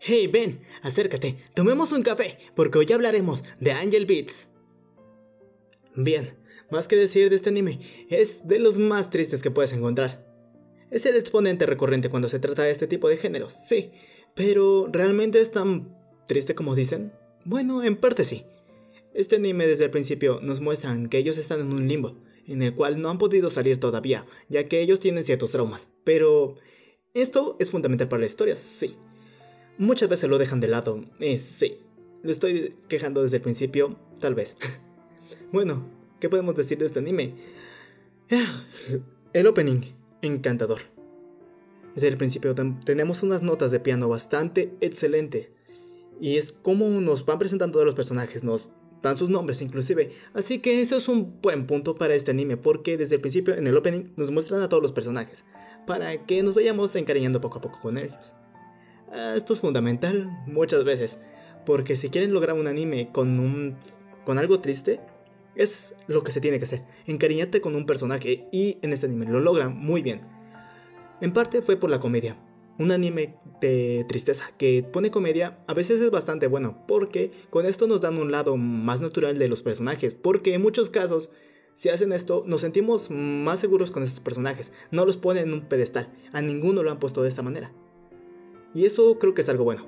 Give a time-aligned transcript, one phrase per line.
[0.00, 4.48] Hey, ven, acércate, tomemos un café, porque hoy hablaremos de Angel Beats.
[5.96, 6.36] Bien,
[6.70, 10.24] más que decir de este anime, es de los más tristes que puedes encontrar.
[10.92, 13.90] Es el exponente recurrente cuando se trata de este tipo de géneros, sí,
[14.36, 17.12] pero ¿realmente es tan triste como dicen?
[17.44, 18.44] Bueno, en parte sí.
[19.14, 22.72] Este anime desde el principio nos muestran que ellos están en un limbo, en el
[22.72, 26.54] cual no han podido salir todavía, ya que ellos tienen ciertos traumas, pero
[27.14, 28.96] esto es fundamental para la historia, sí.
[29.78, 31.78] Muchas veces lo dejan de lado, es sí.
[32.22, 34.56] Lo estoy quejando desde el principio, tal vez.
[35.52, 35.86] bueno,
[36.18, 37.34] ¿qué podemos decir de este anime?
[39.32, 39.80] El opening,
[40.20, 40.80] encantador.
[41.94, 45.52] Desde el principio tenemos unas notas de piano bastante excelentes.
[46.20, 48.68] Y es como nos van presentando todos los personajes, nos
[49.00, 50.12] dan sus nombres inclusive.
[50.34, 53.68] Así que eso es un buen punto para este anime, porque desde el principio en
[53.68, 55.44] el opening nos muestran a todos los personajes,
[55.86, 58.34] para que nos vayamos encariñando poco a poco con ellos.
[59.12, 61.18] Ah, esto es fundamental muchas veces,
[61.64, 63.76] porque si quieren lograr un anime con, un,
[64.24, 65.00] con algo triste,
[65.54, 69.26] es lo que se tiene que hacer, encariñarte con un personaje y en este anime
[69.26, 70.20] lo logran muy bien.
[71.20, 72.36] En parte fue por la comedia,
[72.78, 77.88] un anime de tristeza que pone comedia a veces es bastante bueno, porque con esto
[77.88, 81.30] nos dan un lado más natural de los personajes, porque en muchos casos,
[81.74, 85.62] si hacen esto, nos sentimos más seguros con estos personajes, no los ponen en un
[85.62, 87.72] pedestal, a ninguno lo han puesto de esta manera.
[88.74, 89.86] Y eso creo que es algo bueno.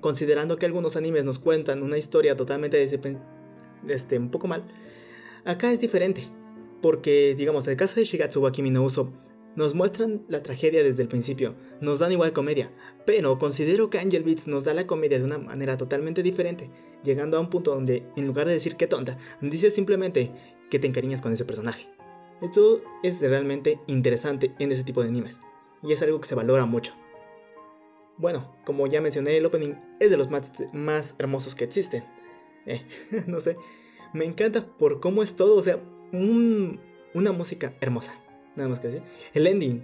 [0.00, 4.64] Considerando que algunos animes nos cuentan una historia totalmente este, un poco mal,
[5.44, 6.22] acá es diferente,
[6.80, 9.12] porque digamos, el caso de Shigatsu wa Kimi no Uso,
[9.56, 12.70] nos muestran la tragedia desde el principio, nos dan igual comedia,
[13.04, 16.70] pero considero que Angel Beats nos da la comedia de una manera totalmente diferente,
[17.02, 20.30] llegando a un punto donde, en lugar de decir que tonta, dices simplemente
[20.70, 21.88] que te encariñas con ese personaje.
[22.40, 25.40] Esto es realmente interesante en ese tipo de animes,
[25.82, 26.94] y es algo que se valora mucho.
[28.20, 32.04] Bueno, como ya mencioné, el opening es de los más, hermosos que existen.
[32.66, 32.82] Eh,
[33.26, 33.56] no sé,
[34.12, 35.80] me encanta por cómo es todo, o sea,
[36.12, 38.14] una música hermosa.
[38.56, 39.02] Nada más que decir.
[39.32, 39.82] El ending.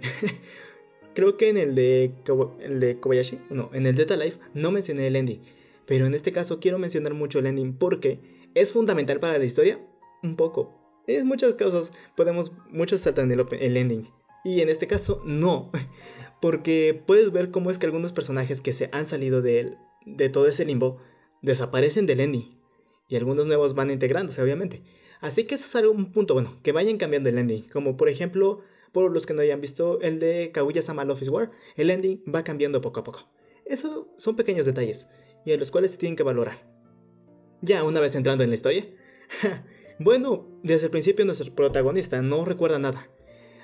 [1.15, 2.11] Creo que en el de,
[2.59, 5.41] el de Kobayashi, no, en el de Life no mencioné el ending.
[5.87, 8.19] Pero en este caso quiero mencionar mucho el ending porque
[8.53, 9.79] es fundamental para la historia.
[10.21, 10.77] Un poco.
[11.07, 14.11] En muchas casos podemos, muchos saltan el, el ending.
[14.43, 15.71] Y en este caso no.
[16.41, 19.75] Porque puedes ver cómo es que algunos personajes que se han salido de,
[20.05, 20.99] de todo ese limbo
[21.41, 22.59] desaparecen del ending.
[23.07, 24.83] Y algunos nuevos van integrándose, obviamente.
[25.19, 27.67] Así que eso es algo, un punto bueno, que vayan cambiando el ending.
[27.69, 28.61] Como por ejemplo,
[28.91, 32.81] por los que no hayan visto el de Kaguya-sama Office War, el ending va cambiando
[32.81, 33.29] poco a poco.
[33.65, 35.09] Eso son pequeños detalles,
[35.45, 36.67] y a los cuales se tienen que valorar.
[37.61, 38.87] Ya una vez entrando en la historia.
[39.99, 43.09] bueno, desde el principio nuestro protagonista no recuerda nada,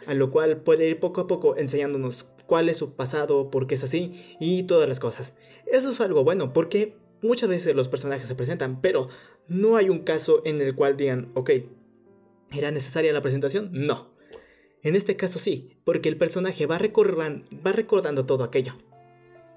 [0.06, 3.74] a lo cual puede ir poco a poco enseñándonos cuál es su pasado, por qué
[3.74, 5.34] es así y todas las cosas.
[5.66, 9.10] Eso es algo bueno, porque muchas veces los personajes se presentan, pero
[9.48, 11.50] no hay un caso en el cual digan, ok,
[12.52, 13.72] ¿era necesaria la presentación?
[13.72, 14.14] No.
[14.84, 18.76] En este caso sí, porque el personaje va, recordando todo aquello.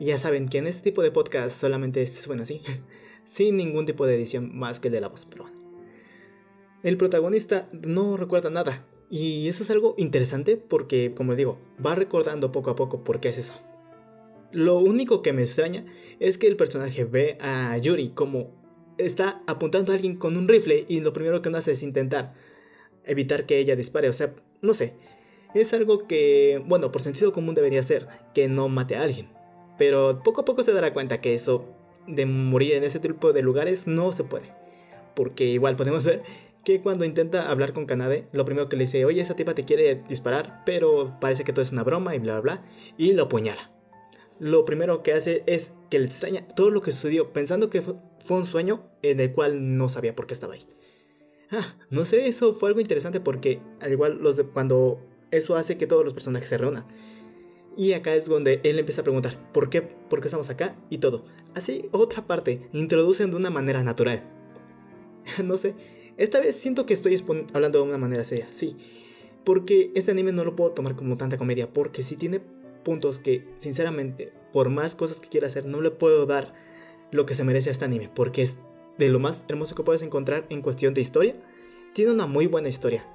[0.00, 2.62] Y ya saben que en este tipo de podcast solamente se suena así,
[3.24, 5.50] sin ningún tipo de edición más que el de la voz, pero
[6.82, 12.52] El protagonista no recuerda nada, y eso es algo interesante porque, como digo, va recordando
[12.52, 13.54] poco a poco por qué es eso.
[14.52, 15.84] Lo único que me extraña
[16.18, 18.50] es que el personaje ve a Yuri como
[18.98, 22.34] está apuntando a alguien con un rifle y lo primero que uno hace es intentar
[23.04, 24.08] evitar que ella dispare.
[24.08, 24.94] O sea, no sé.
[25.54, 29.28] Es algo que, bueno, por sentido común debería ser que no mate a alguien.
[29.78, 31.66] Pero poco a poco se dará cuenta que eso
[32.06, 34.52] de morir en ese tipo de lugares no se puede.
[35.14, 36.22] Porque igual podemos ver
[36.66, 39.64] que cuando intenta hablar con Kanade, lo primero que le dice, oye, esa tipa te
[39.64, 42.64] quiere disparar, pero parece que todo es una broma y bla, bla, bla,
[42.98, 43.72] y lo apuñala
[44.38, 47.96] lo primero que hace es que le extraña todo lo que sucedió, pensando que fue,
[48.28, 50.66] un sueño en el cual no sabía por qué estaba ahí.
[51.50, 55.00] Ah, no sé, eso fue algo interesante porque al igual los de cuando
[55.30, 56.86] eso hace que todos los personajes se reúnan.
[57.76, 60.98] Y acá es donde él empieza a preguntar por qué, por qué estamos acá y
[60.98, 61.24] todo.
[61.54, 64.24] Así, otra parte, introducen de una manera natural.
[65.44, 65.74] no sé,
[66.16, 67.22] esta vez siento que estoy
[67.52, 68.76] hablando de una manera seria, sí.
[69.44, 72.40] Porque este anime no lo puedo tomar como tanta comedia, porque si tiene
[72.84, 76.54] puntos que, sinceramente, por más cosas que quiera hacer, no le puedo dar
[77.10, 78.58] lo que se merece a este anime, porque es
[78.98, 81.36] de lo más hermoso que puedes encontrar en cuestión de historia.
[81.92, 83.06] Tiene una muy buena historia.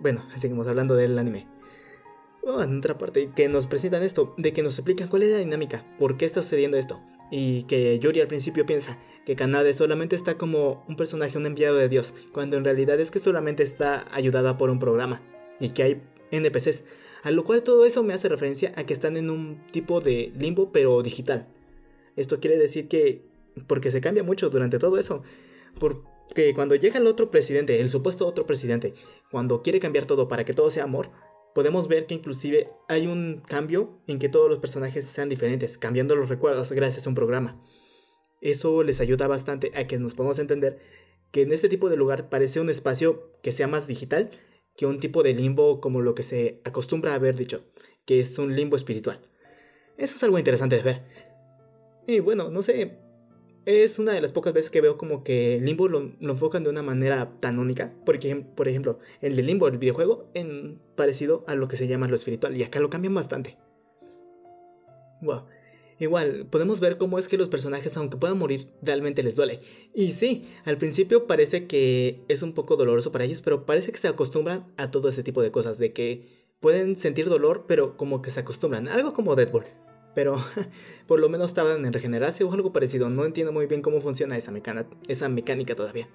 [0.00, 1.46] Bueno, seguimos hablando del anime.
[2.42, 5.38] Oh, en otra parte, que nos presentan esto, de que nos explican cuál es la
[5.38, 7.00] dinámica, por qué está sucediendo esto.
[7.30, 11.76] Y que Yuri al principio piensa que Kanade solamente está como un personaje, un enviado
[11.76, 15.20] de Dios, cuando en realidad es que solamente está ayudada por un programa.
[15.58, 16.84] Y que hay NPCs,
[17.24, 20.32] a lo cual todo eso me hace referencia a que están en un tipo de
[20.38, 21.48] limbo pero digital.
[22.14, 23.24] Esto quiere decir que,
[23.66, 25.24] porque se cambia mucho durante todo eso,
[25.80, 28.94] porque cuando llega el otro presidente, el supuesto otro presidente,
[29.32, 31.10] cuando quiere cambiar todo para que todo sea amor,
[31.52, 36.14] podemos ver que inclusive hay un cambio en que todos los personajes sean diferentes, cambiando
[36.14, 37.60] los recuerdos gracias a un programa.
[38.40, 40.78] Eso les ayuda bastante a que nos podamos entender
[41.30, 44.30] que en este tipo de lugar parece un espacio que sea más digital
[44.76, 47.64] que un tipo de limbo como lo que se acostumbra a haber dicho,
[48.04, 49.20] que es un limbo espiritual.
[49.96, 51.02] Eso es algo interesante de ver.
[52.06, 52.98] Y bueno, no sé,
[53.66, 56.82] es una de las pocas veces que veo como que Limbo lo, enfocan de una
[56.82, 57.92] manera tan única.
[58.04, 62.06] Porque, por ejemplo, el de Limbo, el videojuego, en parecido a lo que se llama
[62.06, 62.56] lo espiritual.
[62.56, 63.58] Y acá lo cambian bastante.
[65.20, 65.46] Wow.
[65.98, 69.60] Igual, podemos ver cómo es que los personajes, aunque puedan morir, realmente les duele.
[69.94, 73.98] Y sí, al principio parece que es un poco doloroso para ellos, pero parece que
[73.98, 78.20] se acostumbran a todo ese tipo de cosas, de que pueden sentir dolor, pero como
[78.20, 78.88] que se acostumbran.
[78.88, 79.64] Algo como Deadpool.
[80.14, 80.36] Pero
[81.06, 83.08] por lo menos tardan en regenerarse o algo parecido.
[83.08, 84.52] No entiendo muy bien cómo funciona esa,
[85.08, 86.08] esa mecánica todavía.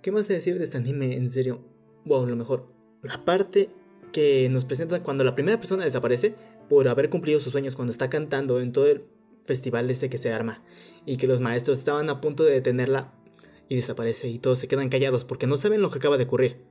[0.00, 1.16] ¿Qué más decir de este anime?
[1.16, 1.60] En serio.
[2.04, 2.68] Wow, lo mejor.
[3.02, 3.70] La parte
[4.12, 6.36] que nos presentan cuando la primera persona desaparece
[6.68, 9.04] por haber cumplido sus sueños cuando está cantando en todo el
[9.44, 10.62] festival ese que se arma
[11.06, 13.12] y que los maestros estaban a punto de detenerla
[13.68, 16.62] y desaparece y todos se quedan callados porque no saben lo que acaba de ocurrir.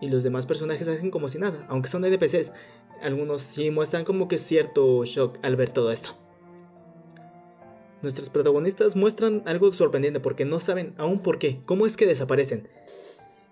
[0.00, 2.52] Y los demás personajes hacen como si nada, aunque son NPCs,
[3.02, 6.16] algunos sí muestran como que cierto shock al ver todo esto.
[8.02, 12.68] Nuestros protagonistas muestran algo sorprendente porque no saben aún por qué, cómo es que desaparecen.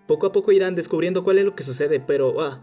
[0.07, 2.63] Poco a poco irán descubriendo cuál es lo que sucede, pero ah,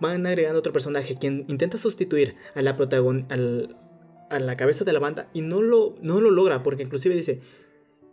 [0.00, 4.98] van agregando otro personaje quien intenta sustituir a la protagon a la cabeza de la
[4.98, 7.40] banda y no lo, no lo logra porque inclusive dice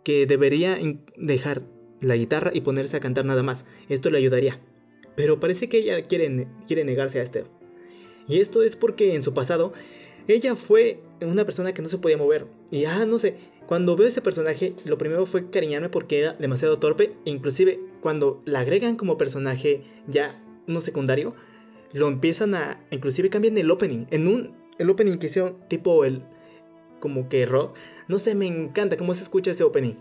[0.04, 0.78] que debería
[1.16, 1.62] dejar
[2.00, 3.66] la guitarra y ponerse a cantar nada más.
[3.88, 4.60] Esto le ayudaría.
[5.16, 7.48] Pero parece que ella quiere, quiere negarse a esto.
[8.28, 9.72] Y esto es porque en su pasado
[10.28, 12.46] ella fue una persona que no se podía mover.
[12.70, 13.36] Y ah, no sé,
[13.66, 17.12] cuando veo ese personaje, lo primero fue cariñarme porque era demasiado torpe.
[17.24, 21.34] E inclusive cuando la agregan como personaje ya no secundario,
[21.94, 22.84] lo empiezan a.
[22.90, 24.06] Inclusive cambian el opening.
[24.10, 24.54] En un.
[24.78, 26.22] El opening que hicieron tipo el.
[27.00, 27.76] Como que rock.
[28.08, 29.94] No sé, me encanta cómo se escucha ese opening.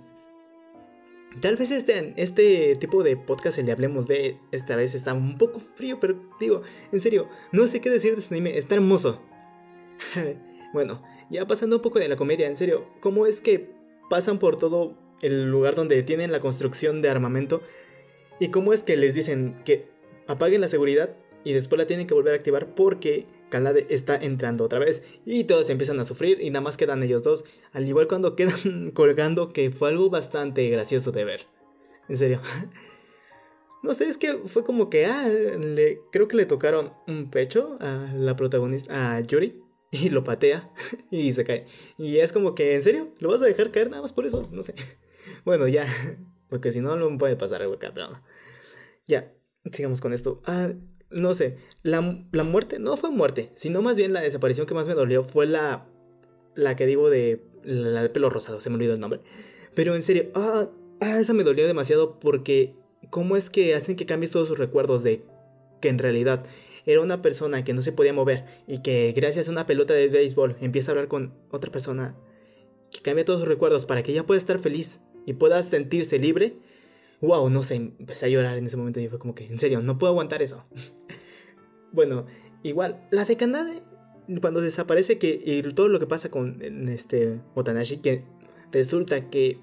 [1.40, 5.38] Tal vez este, este tipo de podcast, el de Hablemos de esta vez, está un
[5.38, 6.62] poco frío, pero digo,
[6.92, 9.20] en serio, no sé qué decir de este anime, está hermoso.
[10.74, 11.02] bueno,
[11.32, 13.72] ya pasando un poco de la comedia, en serio, ¿cómo es que
[14.12, 17.64] pasan por todo el lugar donde tienen la construcción de armamento?
[18.40, 19.88] ¿Y cómo es que les dicen que
[20.28, 24.64] apaguen la seguridad y después la tienen que volver a activar porque Kanade está entrando
[24.64, 28.08] otra vez y todos empiezan a sufrir y nada más quedan ellos dos, al igual
[28.08, 31.48] cuando quedan colgando que fue algo bastante gracioso de ver.
[32.10, 32.42] En serio.
[33.84, 37.78] No sé, es que fue como que, ah, le, creo que le tocaron un pecho
[37.82, 39.62] a la protagonista, a Yuri,
[39.92, 40.72] y lo patea
[41.12, 41.66] y se cae.
[41.98, 43.10] Y es como que, ¿en serio?
[43.20, 44.48] ¿Lo vas a dejar caer nada más por eso?
[44.54, 44.74] No sé.
[45.44, 45.86] Bueno, ya,
[46.48, 47.78] porque si no, no puede pasar algo
[49.06, 49.34] Ya,
[49.70, 50.42] sigamos con esto.
[50.46, 50.70] Ah,
[51.14, 54.94] no sé, la, muerte no fue muerte, sino más bien la desaparición que más me
[54.94, 55.86] dolió fue la,
[56.56, 59.22] la que digo de la de pelo rosado, se me olvidó el nombre.
[59.76, 60.70] Pero en serio, ah,
[61.00, 62.76] ah, esa me dolió demasiado porque
[63.10, 65.24] cómo es que hacen que cambies todos sus recuerdos de
[65.82, 66.46] que en realidad
[66.86, 70.08] era una persona que no se podía mover y que gracias a una pelota de
[70.08, 72.16] béisbol empieza a hablar con otra persona
[72.92, 76.58] que cambia todos sus recuerdos para que ella pueda estar feliz y pueda sentirse libre
[77.24, 79.82] wow, no sé, empecé a llorar en ese momento y fue como que, en serio,
[79.82, 80.66] no puedo aguantar eso.
[81.94, 82.26] bueno,
[82.64, 83.82] igual, la de Kanade,
[84.42, 88.26] cuando desaparece que y todo lo que pasa con este Otanashi, que
[88.74, 89.58] resulta que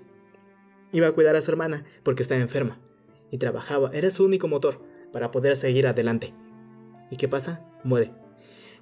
[0.93, 2.81] iba a cuidar a su hermana porque estaba enferma
[3.31, 4.81] y trabajaba, era su único motor
[5.12, 6.33] para poder seguir adelante.
[7.11, 7.62] ¿Y qué pasa?
[7.85, 8.12] Muere.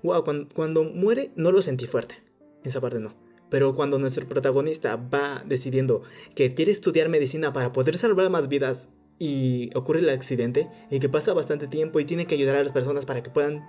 [0.04, 2.22] Wow, cuando, cuando muere no lo sentí fuerte.
[2.62, 3.14] Esa parte no.
[3.50, 6.02] Pero cuando nuestro protagonista va decidiendo
[6.34, 8.88] que quiere estudiar medicina para poder salvar más vidas
[9.18, 12.72] y ocurre el accidente y que pasa bastante tiempo y tiene que ayudar a las
[12.72, 13.66] personas para que puedan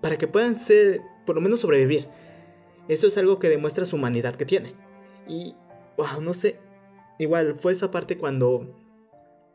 [0.00, 2.08] para que puedan ser por lo menos sobrevivir.
[2.88, 4.74] Eso es algo que demuestra su humanidad que tiene.
[5.28, 5.54] Y
[5.96, 6.58] wow, no sé.
[7.18, 8.74] Igual fue esa parte cuando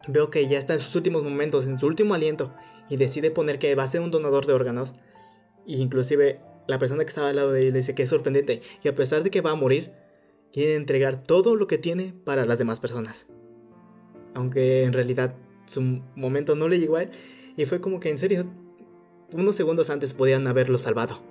[0.08, 2.54] veo que ya está en sus últimos momentos, en su último aliento
[2.90, 4.96] y decide poner que va a ser un donador de órganos.
[5.66, 8.96] Inclusive la persona que estaba al lado de él dice que es sorprendente y a
[8.96, 9.92] pesar de que va a morir,
[10.52, 13.28] quiere entregar todo lo que tiene para las demás personas.
[14.34, 15.82] Aunque en realidad su
[16.16, 17.10] momento no le llegó a él
[17.58, 18.46] y fue como que en serio,
[19.32, 21.22] unos segundos antes podían haberlo salvado.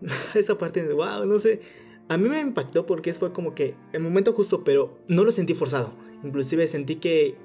[0.34, 1.60] Esa parte wow, no sé.
[2.08, 5.54] A mí me impactó porque fue como que el momento justo, pero no lo sentí
[5.54, 5.94] forzado.
[6.22, 7.36] Inclusive sentí que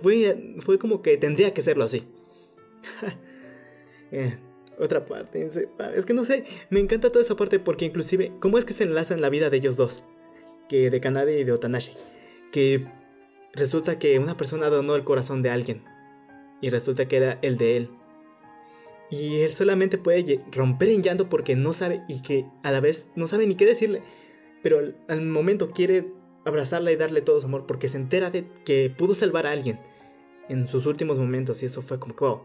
[0.00, 2.04] fue, fue como que tendría que serlo así.
[4.12, 4.36] eh,
[4.78, 8.64] Otra parte, es que no sé, me encanta toda esa parte porque inclusive, ¿cómo es
[8.64, 10.02] que se enlazan la vida de ellos dos?
[10.68, 11.92] Que de Kanade y de Otanashi.
[12.50, 12.86] Que
[13.52, 15.84] resulta que una persona donó el corazón de alguien.
[16.60, 17.90] Y resulta que era el de él.
[19.12, 23.10] Y él solamente puede romper en llanto porque no sabe y que a la vez
[23.14, 24.02] no sabe ni qué decirle.
[24.62, 26.06] Pero al, momento quiere
[26.46, 29.78] abrazarla y darle todo su amor porque se entera de que pudo salvar a alguien
[30.48, 32.40] en sus últimos momentos y eso fue como que wow.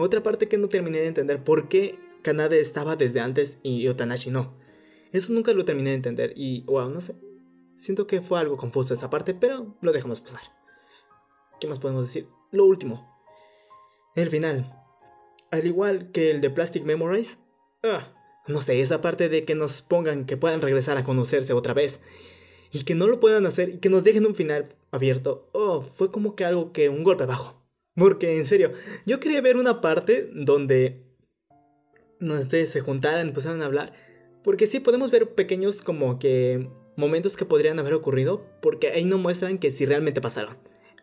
[0.00, 4.30] Otra parte que no terminé de entender, ¿por qué Kanade estaba desde antes y Otanashi
[4.30, 4.54] no?
[5.10, 7.16] Eso nunca lo terminé de entender y wow, no sé.
[7.74, 10.42] Siento que fue algo confuso esa parte, pero lo dejamos pasar.
[11.60, 12.28] ¿Qué más podemos decir?
[12.52, 13.12] Lo último.
[14.14, 14.72] El final.
[15.50, 17.40] Al igual que el de Plastic Memories.
[17.82, 18.06] Ah,
[18.46, 22.02] no sé, esa parte de que nos pongan que puedan regresar a conocerse otra vez.
[22.70, 25.48] Y que no lo puedan hacer y que nos dejen un final abierto.
[25.52, 27.57] Oh, fue como que algo que un golpe bajo.
[27.98, 28.72] Porque en serio,
[29.06, 31.02] yo quería ver una parte donde
[32.20, 33.92] ustedes se juntaran, empezaran a hablar.
[34.44, 38.46] Porque sí, podemos ver pequeños como que momentos que podrían haber ocurrido.
[38.62, 40.56] Porque ahí no muestran que sí realmente pasaron.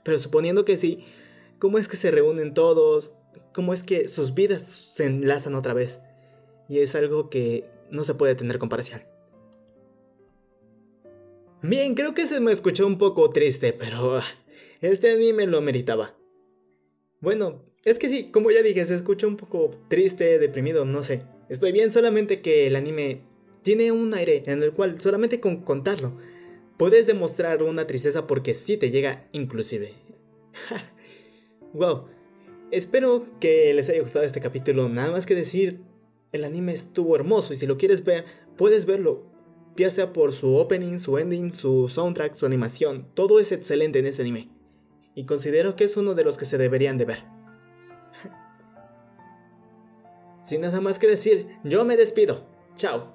[0.03, 1.03] Pero suponiendo que sí,
[1.59, 3.13] ¿cómo es que se reúnen todos?
[3.55, 6.01] cómo es que sus vidas se enlazan otra vez.
[6.67, 9.01] Y es algo que no se puede tener comparación.
[11.61, 14.19] Bien, creo que se me escuchó un poco triste, pero
[14.81, 16.15] este anime lo meritaba.
[17.25, 21.23] Bueno, es que sí, como ya dije, se escucha un poco triste, deprimido, no sé.
[21.49, 23.23] Estoy bien, solamente que el anime
[23.63, 26.15] tiene un aire en el cual solamente con contarlo
[26.77, 29.95] puedes demostrar una tristeza porque sí te llega inclusive.
[31.73, 32.05] wow,
[32.69, 34.87] Espero que les haya gustado este capítulo.
[34.87, 35.81] Nada más que decir,
[36.31, 39.23] el anime estuvo hermoso y si lo quieres ver, puedes verlo.
[39.77, 43.07] Ya sea por su opening, su ending, su soundtrack, su animación.
[43.15, 44.54] Todo es excelente en este anime.
[45.15, 47.23] Y considero que es uno de los que se deberían de ver.
[50.41, 52.45] Sin nada más que decir, yo me despido.
[52.75, 53.14] Chao.